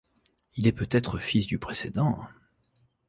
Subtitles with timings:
[0.55, 2.17] Il est peut-être fils du précédent.